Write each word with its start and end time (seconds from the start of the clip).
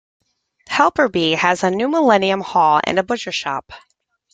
Helperby 0.67 1.35
has 1.35 1.63
a 1.63 1.69
new 1.69 1.87
Millennium 1.87 2.41
hall 2.41 2.81
and 2.83 2.97
a 2.97 3.03
butcher's 3.03 3.35
shop. 3.35 3.71